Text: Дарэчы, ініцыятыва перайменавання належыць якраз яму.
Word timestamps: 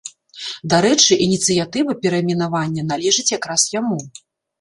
Дарэчы, 0.73 1.17
ініцыятыва 1.25 1.95
перайменавання 2.05 2.87
належыць 2.93 3.27
якраз 3.37 3.61
яму. 3.79 3.99